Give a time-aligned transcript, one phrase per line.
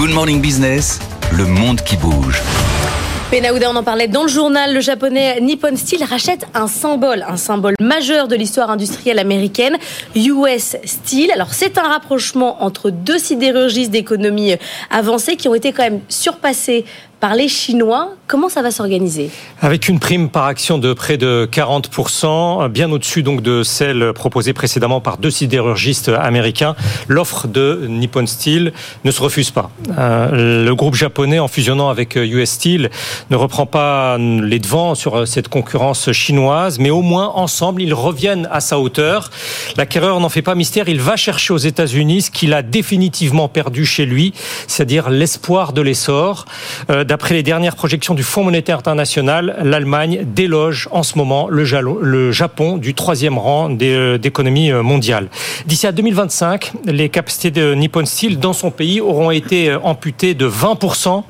[0.00, 0.98] Good Morning Business,
[1.30, 2.40] le monde qui bouge.
[3.30, 7.36] Penaouda, on en parlait dans le journal, le japonais Nippon Steel rachète un symbole, un
[7.36, 9.76] symbole majeur de l'histoire industrielle américaine,
[10.16, 11.30] US Steel.
[11.32, 14.54] Alors c'est un rapprochement entre deux sidérurgistes d'économie
[14.88, 16.86] avancée qui ont été quand même surpassés
[17.20, 18.14] par les Chinois.
[18.26, 19.30] Comment ça va s'organiser?
[19.60, 24.52] Avec une prime par action de près de 40%, bien au-dessus donc de celle proposée
[24.52, 26.74] précédemment par deux sidérurgistes américains,
[27.08, 28.72] l'offre de Nippon Steel
[29.04, 29.70] ne se refuse pas.
[29.98, 32.90] Euh, le groupe japonais, en fusionnant avec US Steel,
[33.30, 38.48] ne reprend pas les devants sur cette concurrence chinoise, mais au moins ensemble, ils reviennent
[38.50, 39.30] à sa hauteur.
[39.76, 43.84] L'acquéreur n'en fait pas mystère, il va chercher aux États-Unis ce qu'il a définitivement perdu
[43.84, 44.32] chez lui,
[44.66, 46.46] c'est-à-dire l'espoir de l'essor.
[46.88, 51.64] Euh, D'après les dernières projections du Fonds monétaire international, l'Allemagne déloge en ce moment le
[52.30, 55.28] Japon du troisième rang euh, d'économie euh, mondiale.
[55.66, 60.34] D'ici à 2025, les capacités de Nippon Steel dans son pays auront été euh, amputées
[60.34, 61.24] de 20%.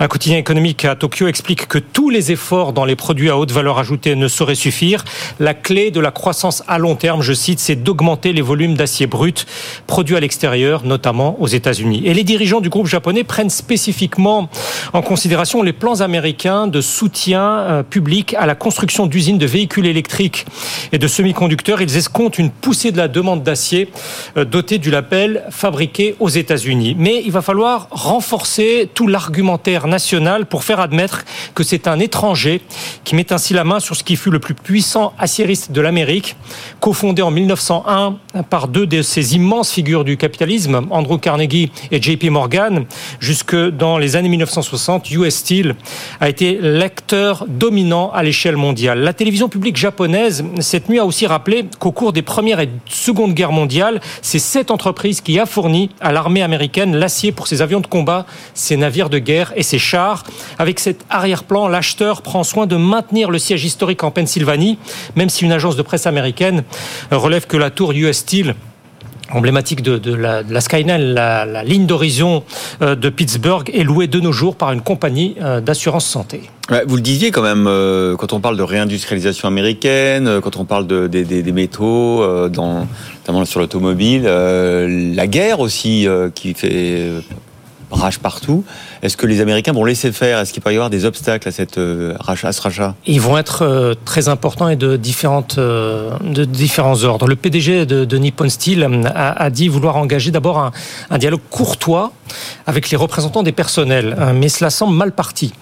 [0.00, 3.50] Un quotidien économique à Tokyo explique que tous les efforts dans les produits à haute
[3.50, 5.04] valeur ajoutée ne sauraient suffire.
[5.40, 9.08] La clé de la croissance à long terme, je cite, c'est d'augmenter les volumes d'acier
[9.08, 9.44] brut
[9.88, 12.02] produits à l'extérieur, notamment aux États-Unis.
[12.04, 14.48] Et les dirigeants du groupe japonais prennent spécifiquement
[14.92, 19.86] en considération les plans américains de soutien euh, public à la construction d'usines de véhicules
[19.86, 20.46] électriques
[20.92, 21.82] et de semi-conducteurs.
[21.82, 23.90] Ils escomptent une poussée de la demande d'acier
[24.36, 26.94] euh, dotée du label fabriqué aux États-Unis.
[26.96, 32.60] Mais il va falloir renforcer tout l'argumentaire national pour faire admettre que c'est un étranger
[33.04, 36.36] qui met ainsi la main sur ce qui fut le plus puissant aciériste de l'Amérique,
[36.80, 38.16] cofondé en 1901
[38.50, 42.84] par deux de ces immenses figures du capitalisme, Andrew Carnegie et JP Morgan,
[43.20, 45.74] jusque dans les années 1960, US Steel
[46.20, 49.00] a été l'acteur dominant à l'échelle mondiale.
[49.00, 53.34] La télévision publique japonaise, cette nuit, a aussi rappelé qu'au cours des premières et secondes
[53.34, 57.80] guerres mondiales, c'est cette entreprise qui a fourni à l'armée américaine l'acier pour ses avions
[57.80, 59.77] de combat, ses navires de guerre et ses
[60.58, 64.78] Avec cet arrière-plan, l'acheteur prend soin de maintenir le siège historique en Pennsylvanie,
[65.16, 66.64] même si une agence de presse américaine
[67.10, 68.54] relève que la tour US Steel
[69.30, 72.42] emblématique de, la, de Skyline, la, ligne d'horizon
[72.82, 76.42] euh, de Pittsburgh, est louée de nos jours par une compagnie euh, d'assurance santé.
[76.86, 80.86] vous le disiez quand même, euh, quand on parle de réindustrialisation américaine, quand on parle
[80.86, 87.10] de, des métaux, notamment sur l'automobile, la guerre aussi qui fait
[87.90, 88.64] rage partout.
[89.02, 90.38] Est-ce que les Américains vont laisser faire?
[90.38, 92.94] Est-ce qu'il peut y avoir des obstacles à, cette, euh, à ce rachat?
[93.06, 97.26] Ils vont être euh, très importants et de, différentes, euh, de différents ordres.
[97.26, 100.72] Le PDG de, Nippon Steel a, dit vouloir engager d'abord un,
[101.10, 102.12] un, dialogue courtois
[102.66, 105.52] avec les représentants des personnels, mais cela semble mal parti.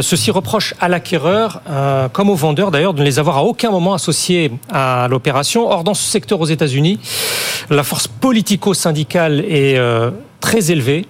[0.00, 1.62] Ceci reproche à l'acquéreur,
[2.12, 5.70] comme aux vendeurs d'ailleurs, de ne les avoir à aucun moment associés à l'opération.
[5.70, 6.98] Or, dans ce secteur aux États-Unis,
[7.70, 9.78] la force politico-syndicale est
[10.40, 11.06] très élevée.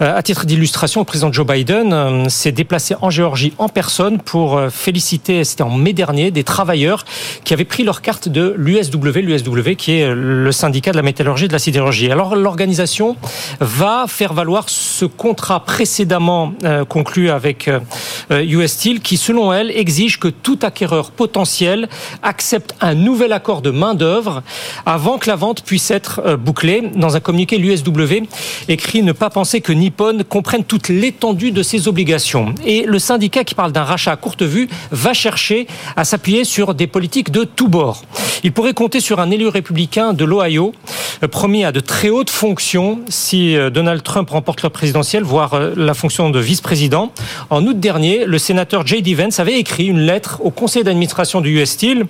[0.00, 4.18] Euh, à titre d'illustration, le président Joe Biden euh, s'est déplacé en Géorgie en personne
[4.18, 7.04] pour euh, féliciter, c'était en mai dernier, des travailleurs
[7.44, 11.46] qui avaient pris leur carte de l'USW, l'USW qui est le syndicat de la métallurgie
[11.46, 12.10] et de la sidérurgie.
[12.10, 13.16] Alors l'organisation
[13.60, 16.54] va faire valoir ce contrat précédemment
[16.88, 17.70] conclu avec
[18.30, 21.88] US Steel qui, selon elle, exige que tout acquéreur potentiel
[22.22, 24.42] accepte un nouvel accord de main-d'œuvre
[24.86, 26.90] avant que la vente puisse être bouclée.
[26.94, 28.26] Dans un communiqué, l'USW
[28.68, 32.54] écrit ne pas penser que Nippon comprenne toute l'étendue de ses obligations.
[32.64, 35.66] Et le syndicat qui parle d'un rachat à courte vue va chercher
[35.96, 38.04] à s'appuyer sur des politiques de tous bords.
[38.44, 40.74] Il pourrait compter sur un élu républicain de l'Ohio,
[41.22, 45.54] euh, promis à de très hautes fonctions si euh, Donald Trump remporte la présidentielle, voire
[45.54, 47.10] euh, la fonction de vice-président.
[47.48, 49.14] En août dernier, le sénateur J.D.
[49.14, 52.04] Vance avait écrit une lettre au conseil d'administration du US Steel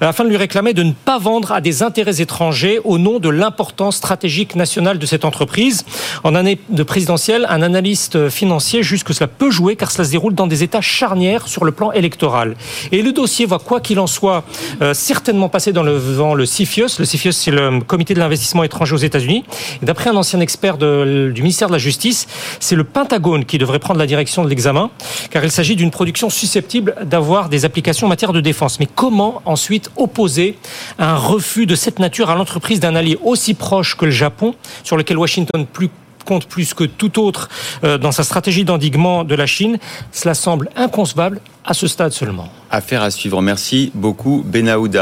[0.00, 3.28] afin de lui réclamer de ne pas vendre à des intérêts étrangers au nom de
[3.28, 5.84] l'importance stratégique nationale de cette entreprise.
[6.22, 10.10] En année de présidentielle, un analyste financier juge que cela peut jouer car cela se
[10.10, 12.54] déroule dans des états charnières sur le plan électoral.
[12.90, 14.44] Et le dossier va, quoi qu'il en soit,
[14.82, 16.98] euh, certainement passer dans le vent le CFIUS.
[16.98, 19.42] Le CFIUS, c'est le comité de l'investissement étranger aux États-Unis.
[19.80, 22.26] D'après un ancien expert du ministère de la Justice,
[22.60, 24.90] c'est le Pentagone qui devrait prendre la direction de l'examen
[25.30, 28.78] car il s'agit d'une production susceptible d'avoir des applications en matière de défense.
[28.80, 30.58] Mais comment ensuite opposer
[30.98, 34.54] un refus de cette nature à l'entreprise d'un allié aussi proche que le Japon,
[34.84, 35.88] sur lequel Washington plus
[36.24, 37.48] compte plus que tout autre
[37.84, 39.78] euh, dans sa stratégie d'endiguement de la Chine,
[40.12, 42.48] cela semble inconcevable à ce stade seulement.
[42.70, 43.40] Affaire à suivre.
[43.42, 45.00] Merci beaucoup, Benaouda.